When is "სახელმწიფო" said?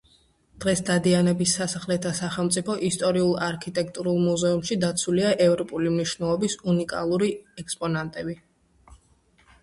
2.19-2.77